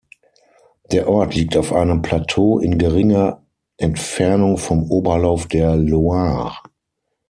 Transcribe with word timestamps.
Der 0.91 1.07
Ort 1.07 1.35
liegt 1.35 1.55
auf 1.55 1.71
einem 1.71 2.01
Plateau 2.01 2.57
in 2.57 2.79
geringer 2.79 3.45
Entfernung 3.77 4.57
vom 4.57 4.89
Oberlauf 4.89 5.45
der 5.45 5.75
Loire. 5.75 6.55